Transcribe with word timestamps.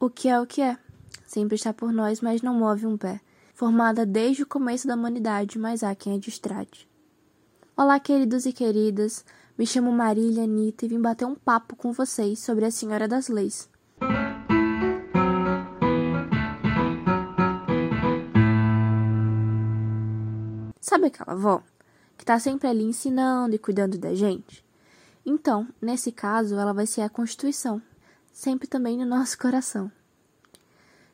O 0.00 0.08
que 0.08 0.28
é 0.28 0.40
o 0.40 0.46
que 0.46 0.62
é? 0.62 0.78
Sempre 1.26 1.56
está 1.56 1.72
por 1.72 1.92
nós, 1.92 2.20
mas 2.20 2.40
não 2.40 2.54
move 2.54 2.86
um 2.86 2.96
pé. 2.96 3.20
Formada 3.52 4.06
desde 4.06 4.44
o 4.44 4.46
começo 4.46 4.86
da 4.86 4.94
humanidade, 4.94 5.58
mas 5.58 5.82
há 5.82 5.92
quem 5.92 6.14
a 6.14 6.18
distrate. 6.20 6.88
Olá, 7.76 7.98
queridos 7.98 8.46
e 8.46 8.52
queridas. 8.52 9.24
Me 9.58 9.66
chamo 9.66 9.90
Marília 9.90 10.44
Anitta 10.44 10.84
e 10.84 10.88
vim 10.88 11.00
bater 11.00 11.24
um 11.24 11.34
papo 11.34 11.74
com 11.74 11.90
vocês 11.90 12.38
sobre 12.38 12.64
a 12.64 12.70
Senhora 12.70 13.08
das 13.08 13.26
Leis. 13.26 13.68
Sabe 20.80 21.06
aquela 21.06 21.32
avó 21.32 21.60
que 22.16 22.24
tá 22.24 22.38
sempre 22.38 22.68
ali 22.68 22.84
ensinando 22.84 23.56
e 23.56 23.58
cuidando 23.58 23.98
da 23.98 24.14
gente? 24.14 24.64
Então, 25.26 25.66
nesse 25.82 26.12
caso, 26.12 26.54
ela 26.54 26.72
vai 26.72 26.86
ser 26.86 27.00
a 27.00 27.08
Constituição, 27.08 27.82
sempre 28.38 28.68
também 28.68 28.96
no 28.96 29.04
nosso 29.04 29.36
coração. 29.36 29.90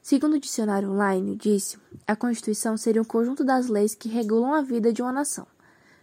Segundo 0.03 0.35
o 0.35 0.39
dicionário 0.39 0.91
online, 0.91 1.35
disse, 1.35 1.79
a 2.07 2.15
Constituição 2.15 2.77
seria 2.77 3.01
um 3.01 3.05
conjunto 3.05 3.43
das 3.43 3.67
leis 3.67 3.95
que 3.95 4.11
regulam 4.11 4.53
a 4.53 4.61
vida 4.61 4.93
de 4.93 5.01
uma 5.01 5.11
nação, 5.11 5.47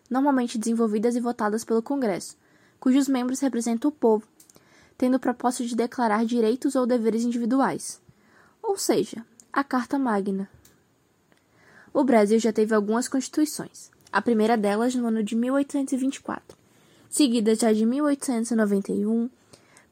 normalmente 0.09 0.57
desenvolvidas 0.57 1.15
e 1.15 1.19
votadas 1.19 1.63
pelo 1.63 1.83
Congresso, 1.83 2.35
cujos 2.79 3.07
membros 3.07 3.39
representam 3.39 3.89
o 3.89 3.93
povo, 3.93 4.27
tendo 4.97 5.17
o 5.17 5.19
propósito 5.19 5.67
de 5.67 5.75
declarar 5.75 6.25
direitos 6.25 6.73
ou 6.75 6.87
deveres 6.87 7.23
individuais, 7.23 8.01
ou 8.59 8.75
seja, 8.75 9.23
a 9.53 9.63
Carta 9.63 9.99
Magna. 9.99 10.49
O 11.93 12.03
Brasil 12.03 12.39
já 12.39 12.51
teve 12.51 12.73
algumas 12.73 13.07
constituições, 13.07 13.91
a 14.11 14.23
primeira 14.23 14.57
delas 14.57 14.95
no 14.95 15.05
ano 15.05 15.23
de 15.23 15.35
1824, 15.35 16.57
seguida 17.11 17.53
já 17.53 17.71
de 17.71 17.85
1891, 17.85 19.29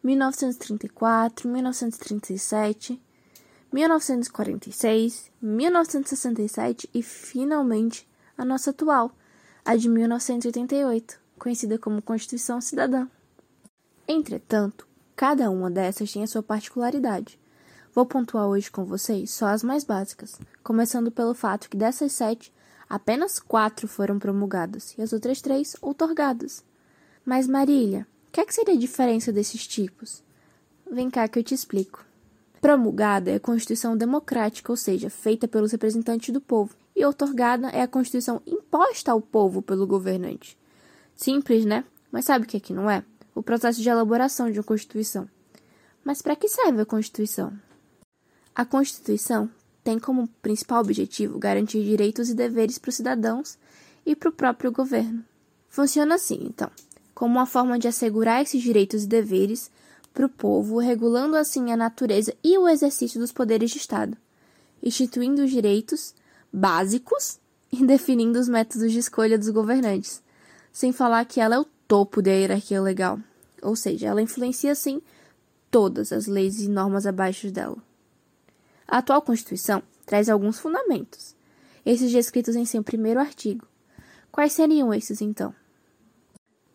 1934, 0.03 1.49
1937, 1.49 3.02
1946, 3.71 5.32
1967 5.41 6.90
e, 6.93 7.04
finalmente, 7.04 8.07
a 8.38 8.46
nossa 8.46 8.71
atual, 8.71 9.12
a 9.63 9.76
de 9.76 9.90
1988, 9.90 11.20
conhecida 11.38 11.77
como 11.77 12.01
Constituição 12.01 12.62
Cidadã. 12.62 13.07
Entretanto, 14.07 14.88
cada 15.15 15.49
uma 15.49 15.70
dessas 15.70 16.12
tem 16.12 16.23
a 16.23 16.27
sua 16.27 16.41
particularidade. 16.41 17.40
Vou 17.93 18.05
pontuar 18.05 18.48
hoje 18.48 18.71
com 18.71 18.85
vocês 18.85 19.29
só 19.32 19.48
as 19.48 19.63
mais 19.63 19.84
básicas, 19.84 20.40
começando 20.63 21.12
pelo 21.12 21.34
fato 21.34 21.70
que 21.70 21.77
dessas 21.77 22.13
sete, 22.13 22.54
apenas 22.90 23.40
quatro 23.40 23.88
foram 23.88 24.18
promulgadas 24.18 24.95
e 24.98 25.01
as 25.01 25.13
outras 25.13 25.41
três 25.41 25.76
outorgadas. 25.82 26.63
Mas, 27.26 27.48
Marília, 27.48 28.07
o 28.30 28.32
que, 28.32 28.41
é 28.41 28.46
que 28.46 28.54
seria 28.54 28.76
a 28.76 28.77
diferença 28.77 29.34
desses 29.34 29.66
tipos? 29.66 30.24
Vem 30.90 31.10
cá 31.10 31.27
que 31.27 31.40
eu 31.40 31.44
te 31.44 31.55
explico. 31.55 32.05
Promulgada 32.62 33.32
é 33.32 33.35
a 33.35 33.40
Constituição 33.40 33.98
democrática, 33.98 34.72
ou 34.72 34.77
seja, 34.77 35.10
feita 35.10 35.48
pelos 35.48 35.72
representantes 35.72 36.32
do 36.32 36.40
povo, 36.40 36.76
e 36.96 37.04
outorgada 37.04 37.70
é 37.70 37.82
a 37.82 37.88
Constituição 37.88 38.40
imposta 38.46 39.12
ao 39.12 39.20
povo 39.20 39.63
pelo 39.63 39.88
governante. 39.88 40.55
Simples, 41.16 41.66
né? 41.66 41.84
Mas 42.12 42.26
sabe 42.26 42.46
o 42.46 42.48
que, 42.48 42.57
é 42.57 42.60
que 42.60 42.72
não 42.72 42.88
é? 42.88 43.04
O 43.34 43.41
processo 43.41 43.82
de 43.82 43.90
elaboração 43.90 44.52
de 44.52 44.60
uma 44.60 44.63
Constituição. 44.63 45.27
Mas 46.04 46.22
para 46.22 46.35
que 46.35 46.48
serve 46.48 46.82
a 46.82 46.85
Constituição? 46.85 47.52
A 48.54 48.63
Constituição 48.63 49.50
tem 49.84 49.98
como 49.98 50.27
principal 50.40 50.82
objetivo 50.82 51.40
garantir 51.40 51.84
direitos 51.84 52.30
e 52.30 52.35
deveres 52.35 52.77
para 52.77 52.90
os 52.90 52.96
cidadãos 52.96 53.57
e 54.05 54.16
para 54.16 54.30
o 54.30 54.34
próprio 54.34 54.72
governo. 54.72 55.26
Funciona 55.68 56.16
assim, 56.16 56.40
então, 56.44 56.70
como 57.20 57.35
uma 57.35 57.45
forma 57.45 57.77
de 57.77 57.85
assegurar 57.85 58.41
esses 58.41 58.62
direitos 58.63 59.03
e 59.03 59.07
deveres 59.07 59.70
para 60.13 60.25
o 60.25 60.29
povo, 60.29 60.79
regulando 60.79 61.35
assim 61.35 61.70
a 61.70 61.76
natureza 61.76 62.34
e 62.41 62.57
o 62.57 62.65
exercício 62.65 63.20
dos 63.20 63.29
poderes 63.29 63.71
de 63.71 63.77
Estado, 63.77 64.16
instituindo 64.81 65.44
os 65.44 65.51
direitos 65.51 66.16
básicos 66.51 67.38
e 67.73 67.85
definindo 67.85 68.39
os 68.39 68.47
métodos 68.47 68.94
de 68.94 68.99
escolha 68.99 69.38
dos 69.38 69.49
governantes, 69.49 70.23
sem 70.71 70.94
falar 70.94 71.25
que 71.25 71.41
ela 71.41 71.55
é 71.55 71.59
o 71.59 71.67
topo 71.89 72.21
da 72.21 72.31
hierarquia 72.31 72.81
legal, 72.81 73.19
ou 73.61 73.75
seja, 73.75 74.07
ela 74.07 74.21
influencia 74.21 74.73
sim 74.73 75.01
todas 75.69 76.13
as 76.13 76.25
leis 76.25 76.61
e 76.61 76.69
normas 76.69 77.05
abaixo 77.05 77.51
dela. 77.51 77.75
A 78.88 78.99
atual 78.99 79.21
Constituição 79.21 79.83
traz 80.05 80.29
alguns 80.29 80.57
fundamentos, 80.57 81.35
esses 81.85 82.13
descritos 82.13 82.55
em 82.55 82.63
seu 82.63 82.81
primeiro 82.81 83.19
artigo. 83.19 83.67
Quais 84.31 84.53
seriam 84.53 84.94
esses 84.94 85.21
então? 85.21 85.53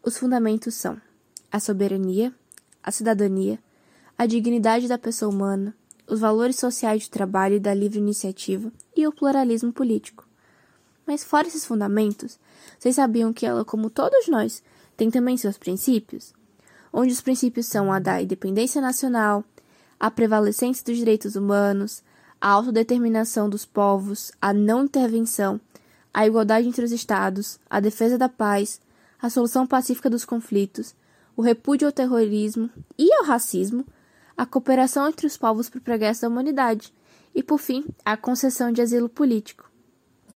Os 0.06 0.18
fundamentos 0.18 0.74
são 0.74 1.00
a 1.50 1.58
soberania, 1.58 2.30
a 2.82 2.90
cidadania, 2.90 3.58
a 4.18 4.26
dignidade 4.26 4.86
da 4.86 4.98
pessoa 4.98 5.32
humana, 5.32 5.74
os 6.06 6.20
valores 6.20 6.56
sociais 6.56 7.08
do 7.08 7.10
trabalho 7.10 7.54
e 7.54 7.60
da 7.60 7.72
livre 7.72 8.00
iniciativa 8.00 8.70
e 8.94 9.06
o 9.06 9.12
pluralismo 9.12 9.72
político. 9.72 10.28
Mas 11.06 11.24
fora 11.24 11.48
esses 11.48 11.64
fundamentos, 11.64 12.38
vocês 12.78 12.96
sabiam 12.96 13.32
que 13.32 13.46
ela, 13.46 13.64
como 13.64 13.88
todos 13.88 14.28
nós, 14.28 14.62
tem 14.94 15.10
também 15.10 15.38
seus 15.38 15.56
princípios? 15.56 16.34
Onde 16.92 17.14
os 17.14 17.22
princípios 17.22 17.64
são 17.64 17.90
a 17.90 17.98
da 17.98 18.20
independência 18.20 18.82
nacional, 18.82 19.42
a 19.98 20.10
prevalecência 20.10 20.84
dos 20.84 20.98
direitos 20.98 21.34
humanos, 21.34 22.02
a 22.38 22.50
autodeterminação 22.50 23.48
dos 23.48 23.64
povos, 23.64 24.32
a 24.38 24.52
não 24.52 24.84
intervenção, 24.84 25.58
a 26.12 26.26
igualdade 26.26 26.68
entre 26.68 26.84
os 26.84 26.92
Estados, 26.92 27.58
a 27.70 27.80
defesa 27.80 28.18
da 28.18 28.28
paz, 28.28 28.83
a 29.24 29.30
solução 29.30 29.66
pacífica 29.66 30.10
dos 30.10 30.22
conflitos, 30.22 30.94
o 31.34 31.40
repúdio 31.40 31.88
ao 31.88 31.92
terrorismo 31.92 32.68
e 32.98 33.10
ao 33.10 33.24
racismo, 33.24 33.86
a 34.36 34.44
cooperação 34.44 35.08
entre 35.08 35.26
os 35.26 35.34
povos 35.34 35.70
para 35.70 35.78
o 35.78 35.80
progresso 35.80 36.20
da 36.20 36.28
humanidade 36.28 36.92
e, 37.34 37.42
por 37.42 37.56
fim, 37.56 37.86
a 38.04 38.18
concessão 38.18 38.70
de 38.70 38.82
asilo 38.82 39.08
político. 39.08 39.70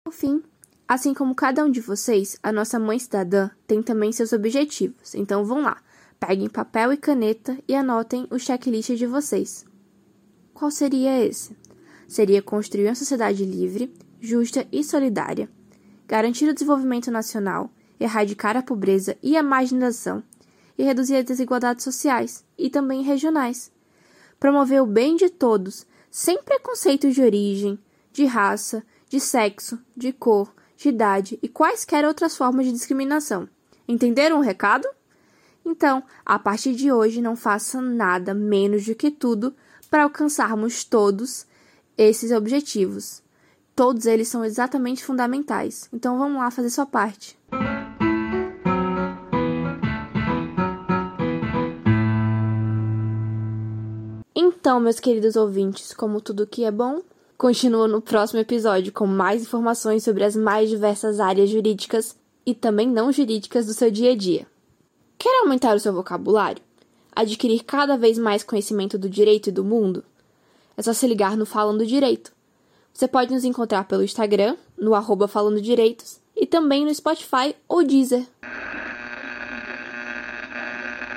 Por 0.03 0.15
fim, 0.15 0.43
assim 0.88 1.12
como 1.12 1.34
cada 1.34 1.62
um 1.62 1.71
de 1.71 1.82
vocês, 1.82 2.38
a 2.43 2.50
nossa 2.50 2.78
mãe 2.78 2.98
cidadã 2.98 3.50
tem 3.66 3.82
também 3.82 4.10
seus 4.10 4.32
objetivos. 4.32 5.15
Então 5.15 5.44
vão 5.44 5.60
lá, 5.60 5.82
peguem 6.19 6.48
papel 6.48 6.91
e 6.94 6.97
caneta 6.97 7.59
e 7.69 7.75
anotem 7.75 8.27
o 8.31 8.38
checklist 8.38 8.94
de 8.94 9.06
vocês. 9.06 9.66
Qual 10.54 10.71
seria 10.71 11.22
esse? 11.22 11.54
Seria 12.06 12.41
construir 12.41 12.87
uma 12.87 12.94
sociedade 12.94 13.44
livre, 13.44 13.93
justa 14.19 14.66
e 14.72 14.82
solidária, 14.82 15.47
garantir 16.06 16.48
o 16.48 16.54
desenvolvimento 16.54 17.10
nacional, 17.10 17.71
erradicar 17.98 18.56
a 18.56 18.62
pobreza 18.62 19.16
e 19.22 19.36
a 19.36 19.42
marginalização, 19.42 20.22
e 20.76 20.84
reduzir 20.84 21.16
as 21.16 21.25
desigualdades 21.25 21.84
sociais 21.84 22.44
e 22.56 22.70
também 22.70 23.03
regionais. 23.03 23.72
Promover 24.38 24.81
o 24.82 24.86
bem 24.86 25.16
de 25.16 25.28
todos, 25.28 25.86
sem 26.10 26.42
preconceitos 26.42 27.14
de 27.14 27.22
origem, 27.22 27.78
de 28.12 28.25
raça, 28.25 28.84
de 29.09 29.19
sexo, 29.19 29.78
de 29.97 30.12
cor, 30.12 30.53
de 30.76 30.88
idade 30.88 31.38
e 31.42 31.48
quaisquer 31.48 32.04
outras 32.04 32.36
formas 32.36 32.66
de 32.66 32.72
discriminação. 32.72 33.48
Entenderam 33.86 34.38
o 34.38 34.42
recado? 34.42 34.86
Então, 35.65 36.03
a 36.25 36.38
partir 36.38 36.75
de 36.75 36.92
hoje, 36.92 37.20
não 37.20 37.34
faça 37.34 37.80
nada 37.80 38.32
menos 38.32 38.86
do 38.86 38.94
que 38.94 39.10
tudo 39.10 39.54
para 39.91 40.04
alcançarmos 40.04 40.84
todos 40.84 41.47
esses 41.97 42.30
objetivos. 42.30 43.22
Todos 43.75 44.06
eles 44.06 44.28
são 44.28 44.44
exatamente 44.44 45.04
fundamentais. 45.04 45.88
Então, 45.92 46.19
vamos 46.19 46.38
lá 46.38 46.50
fazer 46.50 46.70
sua 46.70 46.86
parte. 46.86 47.38
Então, 54.69 54.81
meus 54.81 55.01
queridos 55.01 55.34
ouvintes, 55.34 55.95
como 55.95 56.21
tudo 56.21 56.47
que 56.47 56.62
é 56.62 56.71
bom, 56.71 57.01
continua 57.39 57.89
no 57.89 58.03
próximo 58.03 58.39
episódio 58.39 58.93
com 58.93 59.06
mais 59.06 59.41
informações 59.41 60.05
sobre 60.05 60.23
as 60.23 60.37
mais 60.37 60.69
diversas 60.69 61.21
áreas 61.21 61.49
jurídicas 61.49 62.15
e 62.45 62.55
também 62.55 62.87
não 62.87 63.11
jurídicas 63.11 63.65
do 63.65 63.73
seu 63.73 63.91
dia 63.91 64.12
a 64.12 64.15
dia. 64.15 64.47
Quer 65.17 65.41
aumentar 65.41 65.75
o 65.75 65.81
seu 65.81 65.91
vocabulário? 65.91 66.61
Adquirir 67.17 67.65
cada 67.65 67.97
vez 67.97 68.19
mais 68.19 68.43
conhecimento 68.43 68.99
do 68.99 69.09
direito 69.09 69.48
e 69.48 69.53
do 69.53 69.65
mundo? 69.65 70.04
É 70.77 70.83
só 70.83 70.92
se 70.92 71.07
ligar 71.07 71.34
no 71.34 71.47
Falando 71.47 71.87
Direito. 71.87 72.31
Você 72.92 73.09
pode 73.09 73.33
nos 73.33 73.45
encontrar 73.45 73.84
pelo 73.84 74.04
Instagram, 74.04 74.54
no 74.77 74.95
arroba 74.95 75.27
Falando 75.27 75.63
Direitos, 75.63 76.21
e 76.37 76.45
também 76.45 76.84
no 76.84 76.95
Spotify 76.95 77.57
ou 77.66 77.83
Deezer. 77.83 78.27